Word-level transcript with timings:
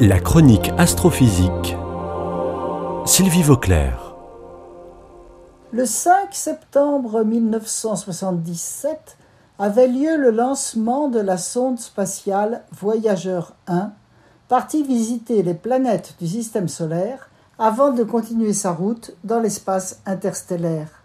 La 0.00 0.20
chronique 0.20 0.70
astrophysique. 0.78 1.76
Sylvie 3.04 3.42
Vauclair. 3.42 4.14
Le 5.72 5.86
5 5.86 6.28
septembre 6.30 7.24
1977 7.24 9.16
avait 9.58 9.88
lieu 9.88 10.16
le 10.16 10.30
lancement 10.30 11.08
de 11.08 11.18
la 11.18 11.36
sonde 11.36 11.80
spatiale 11.80 12.62
Voyageur 12.70 13.56
1, 13.66 13.90
partie 14.46 14.84
visiter 14.84 15.42
les 15.42 15.54
planètes 15.54 16.14
du 16.20 16.28
système 16.28 16.68
solaire 16.68 17.28
avant 17.58 17.90
de 17.90 18.04
continuer 18.04 18.52
sa 18.52 18.70
route 18.70 19.16
dans 19.24 19.40
l'espace 19.40 20.00
interstellaire. 20.06 21.02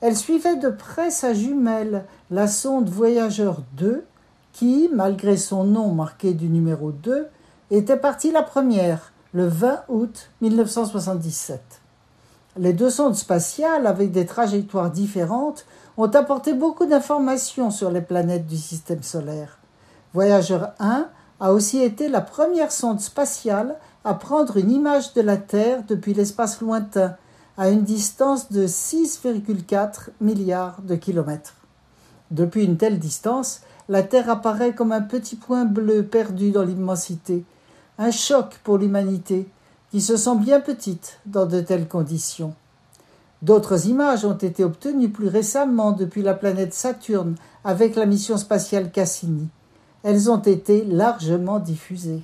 Elle 0.00 0.16
suivait 0.16 0.56
de 0.56 0.70
près 0.70 1.12
sa 1.12 1.34
jumelle, 1.34 2.04
la 2.32 2.48
sonde 2.48 2.88
Voyageur 2.88 3.62
2, 3.74 4.04
qui, 4.52 4.90
malgré 4.92 5.36
son 5.36 5.62
nom 5.62 5.94
marqué 5.94 6.34
du 6.34 6.48
numéro 6.48 6.90
2, 6.90 7.28
était 7.70 7.96
partie 7.96 8.30
la 8.30 8.42
première, 8.42 9.12
le 9.32 9.46
20 9.46 9.84
août 9.88 10.30
1977. 10.40 11.60
Les 12.56 12.72
deux 12.72 12.90
sondes 12.90 13.16
spatiales, 13.16 13.86
avec 13.86 14.12
des 14.12 14.26
trajectoires 14.26 14.90
différentes, 14.90 15.66
ont 15.96 16.10
apporté 16.10 16.54
beaucoup 16.54 16.86
d'informations 16.86 17.70
sur 17.70 17.90
les 17.90 18.00
planètes 18.00 18.46
du 18.46 18.56
système 18.56 19.02
solaire. 19.02 19.58
Voyageur 20.12 20.72
1 20.78 21.08
a 21.40 21.52
aussi 21.52 21.82
été 21.82 22.08
la 22.08 22.20
première 22.20 22.70
sonde 22.70 23.00
spatiale 23.00 23.76
à 24.04 24.14
prendre 24.14 24.56
une 24.56 24.70
image 24.70 25.14
de 25.14 25.22
la 25.22 25.36
Terre 25.36 25.82
depuis 25.88 26.14
l'espace 26.14 26.60
lointain, 26.60 27.16
à 27.56 27.70
une 27.70 27.82
distance 27.82 28.52
de 28.52 28.66
6,4 28.66 30.10
milliards 30.20 30.80
de 30.82 30.94
kilomètres. 30.94 31.54
Depuis 32.30 32.64
une 32.64 32.76
telle 32.76 32.98
distance, 32.98 33.62
la 33.88 34.02
Terre 34.02 34.30
apparaît 34.30 34.74
comme 34.74 34.92
un 34.92 35.02
petit 35.02 35.36
point 35.36 35.64
bleu 35.64 36.04
perdu 36.04 36.50
dans 36.50 36.62
l'immensité, 36.62 37.44
un 37.98 38.10
choc 38.10 38.58
pour 38.64 38.78
l'humanité, 38.78 39.46
qui 39.90 40.00
se 40.00 40.16
sent 40.16 40.36
bien 40.36 40.60
petite 40.60 41.20
dans 41.26 41.46
de 41.46 41.60
telles 41.60 41.86
conditions. 41.86 42.54
D'autres 43.42 43.86
images 43.86 44.24
ont 44.24 44.36
été 44.36 44.64
obtenues 44.64 45.10
plus 45.10 45.28
récemment 45.28 45.92
depuis 45.92 46.22
la 46.22 46.34
planète 46.34 46.74
Saturne 46.74 47.36
avec 47.62 47.94
la 47.94 48.06
mission 48.06 48.36
spatiale 48.36 48.90
Cassini. 48.90 49.48
Elles 50.02 50.30
ont 50.30 50.38
été 50.38 50.84
largement 50.84 51.60
diffusées. 51.60 52.22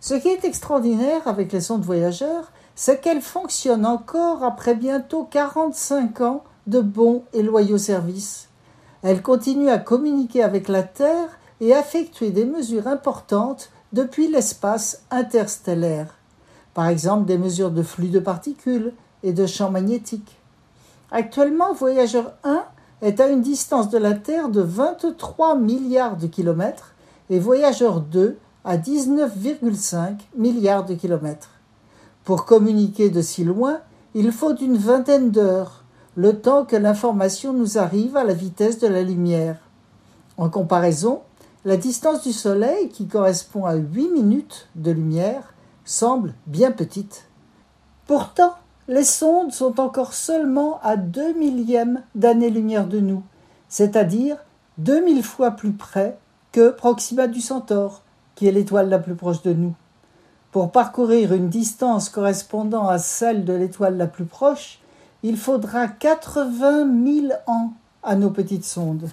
Ce 0.00 0.14
qui 0.14 0.28
est 0.28 0.44
extraordinaire 0.44 1.26
avec 1.26 1.52
les 1.52 1.60
sondes 1.60 1.84
voyageurs, 1.84 2.52
c'est 2.74 3.00
qu'elles 3.00 3.22
fonctionnent 3.22 3.86
encore 3.86 4.44
après 4.44 4.74
bientôt 4.74 5.26
45 5.30 6.20
ans 6.20 6.44
de 6.66 6.80
bons 6.80 7.24
et 7.32 7.42
loyaux 7.42 7.78
services. 7.78 8.48
Elles 9.02 9.22
continuent 9.22 9.70
à 9.70 9.78
communiquer 9.78 10.42
avec 10.42 10.68
la 10.68 10.82
Terre 10.82 11.38
et 11.60 11.70
effectuer 11.70 12.30
des 12.30 12.44
mesures 12.44 12.86
importantes 12.86 13.70
depuis 13.92 14.28
l'espace 14.28 15.02
interstellaire, 15.10 16.14
par 16.74 16.88
exemple 16.88 17.26
des 17.26 17.38
mesures 17.38 17.70
de 17.70 17.82
flux 17.82 18.08
de 18.08 18.20
particules 18.20 18.92
et 19.22 19.32
de 19.32 19.46
champs 19.46 19.70
magnétiques. 19.70 20.38
Actuellement, 21.10 21.72
Voyageur 21.72 22.34
1 22.44 22.64
est 23.02 23.20
à 23.20 23.28
une 23.28 23.42
distance 23.42 23.88
de 23.88 23.98
la 23.98 24.14
Terre 24.14 24.48
de 24.48 24.60
23 24.60 25.56
milliards 25.56 26.16
de 26.16 26.26
kilomètres 26.26 26.94
et 27.30 27.38
Voyageur 27.38 28.00
2 28.00 28.38
à 28.64 28.76
19,5 28.76 30.18
milliards 30.36 30.84
de 30.84 30.94
kilomètres. 30.94 31.50
Pour 32.24 32.44
communiquer 32.44 33.08
de 33.08 33.22
si 33.22 33.44
loin, 33.44 33.78
il 34.14 34.32
faut 34.32 34.54
une 34.56 34.76
vingtaine 34.76 35.30
d'heures, 35.30 35.84
le 36.16 36.40
temps 36.40 36.64
que 36.64 36.76
l'information 36.76 37.52
nous 37.52 37.78
arrive 37.78 38.16
à 38.16 38.24
la 38.24 38.34
vitesse 38.34 38.78
de 38.78 38.88
la 38.88 39.02
lumière. 39.02 39.56
En 40.36 40.50
comparaison, 40.50 41.20
la 41.64 41.76
distance 41.76 42.22
du 42.22 42.32
Soleil, 42.32 42.88
qui 42.88 43.06
correspond 43.06 43.64
à 43.64 43.74
8 43.74 44.08
minutes 44.10 44.68
de 44.74 44.90
lumière, 44.90 45.54
semble 45.84 46.34
bien 46.46 46.70
petite. 46.70 47.26
Pourtant, 48.06 48.54
les 48.86 49.04
sondes 49.04 49.52
sont 49.52 49.80
encore 49.80 50.14
seulement 50.14 50.80
à 50.82 50.96
2 50.96 51.34
millièmes 51.34 52.02
d'année-lumière 52.14 52.86
de 52.86 53.00
nous, 53.00 53.22
c'est-à-dire 53.68 54.36
2000 54.78 55.22
fois 55.22 55.50
plus 55.50 55.72
près 55.72 56.18
que 56.52 56.70
Proxima 56.70 57.26
du 57.26 57.40
Centaure, 57.40 58.02
qui 58.34 58.46
est 58.46 58.52
l'étoile 58.52 58.88
la 58.88 58.98
plus 58.98 59.16
proche 59.16 59.42
de 59.42 59.52
nous. 59.52 59.74
Pour 60.52 60.70
parcourir 60.70 61.34
une 61.34 61.50
distance 61.50 62.08
correspondant 62.08 62.88
à 62.88 62.98
celle 62.98 63.44
de 63.44 63.52
l'étoile 63.52 63.96
la 63.96 64.06
plus 64.06 64.24
proche, 64.24 64.78
il 65.22 65.36
faudra 65.36 65.88
80 65.88 66.86
000 67.28 67.32
ans 67.46 67.72
à 68.02 68.14
nos 68.14 68.30
petites 68.30 68.64
sondes. 68.64 69.10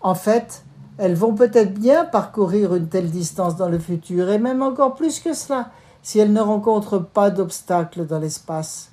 En 0.00 0.14
fait, 0.14 0.64
elles 1.00 1.14
vont 1.14 1.34
peut-être 1.34 1.72
bien 1.72 2.04
parcourir 2.04 2.74
une 2.74 2.90
telle 2.90 3.10
distance 3.10 3.56
dans 3.56 3.70
le 3.70 3.78
futur, 3.78 4.28
et 4.28 4.38
même 4.38 4.60
encore 4.60 4.94
plus 4.94 5.18
que 5.18 5.32
cela, 5.32 5.70
si 6.02 6.18
elles 6.18 6.34
ne 6.34 6.42
rencontrent 6.42 7.02
pas 7.02 7.30
d'obstacles 7.30 8.04
dans 8.04 8.18
l'espace. 8.18 8.90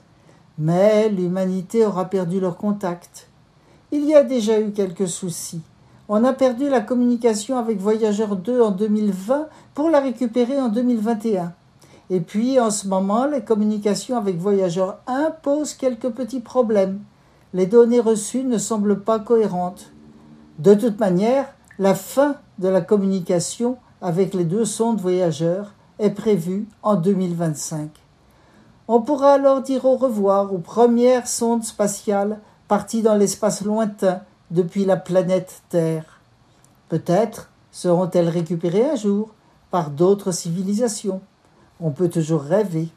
Mais 0.58 1.10
l'humanité 1.10 1.86
aura 1.86 2.06
perdu 2.06 2.40
leur 2.40 2.56
contact. 2.56 3.28
Il 3.92 4.06
y 4.06 4.16
a 4.16 4.24
déjà 4.24 4.62
eu 4.62 4.72
quelques 4.72 5.10
soucis. 5.10 5.60
On 6.08 6.24
a 6.24 6.32
perdu 6.32 6.70
la 6.70 6.80
communication 6.80 7.58
avec 7.58 7.78
Voyageur 7.78 8.38
2 8.38 8.62
en 8.62 8.72
2020 8.72 9.50
pour 9.74 9.90
la 9.90 10.00
récupérer 10.00 10.62
en 10.62 10.70
2021. 10.70 11.52
Et 12.10 12.22
puis, 12.22 12.58
en 12.58 12.72
ce 12.72 12.88
moment, 12.88 13.26
les 13.26 13.42
communications 13.42 14.16
avec 14.16 14.38
Voyageur 14.38 15.00
1 15.08 15.32
posent 15.44 15.74
quelques 15.74 16.12
petits 16.12 16.40
problèmes. 16.40 17.02
Les 17.54 17.66
données 17.66 18.00
reçues 18.00 18.46
ne 18.46 18.58
semblent 18.58 19.02
pas 19.02 19.20
cohérentes. 19.20 19.92
De 20.58 20.74
toute 20.74 21.02
manière, 21.02 21.48
la 21.80 21.94
fin 21.94 22.36
de 22.58 22.68
la 22.68 22.82
communication 22.82 23.78
avec 24.02 24.34
les 24.34 24.46
deux 24.46 24.66
sondes 24.66 25.00
voyageurs 25.00 25.74
est 26.00 26.12
prévue 26.12 26.68
en 26.82 26.96
2025. 26.96 27.90
On 28.88 29.02
pourra 29.02 29.34
alors 29.34 29.62
dire 29.62 29.86
au 29.86 29.96
revoir 29.96 30.54
aux 30.54 30.60
premières 30.60 31.28
sondes 31.28 31.64
spatiales 31.64 32.40
parties 32.68 33.02
dans 33.02 33.16
l'espace 33.16 33.64
lointain 33.64 34.22
depuis 34.50 34.86
la 34.86 34.98
planète 34.98 35.62
Terre. 35.70 36.22
Peut-être 36.90 37.50
seront-elles 37.72 38.30
récupérées 38.30 38.90
un 38.90 38.96
jour 38.96 39.34
par 39.70 39.92
d'autres 39.92 40.32
civilisations. 40.32 41.22
On 41.80 41.92
peut 41.92 42.10
toujours 42.10 42.42
rêver. 42.42 42.88